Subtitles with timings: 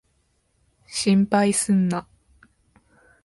[0.87, 2.07] 心配すんな。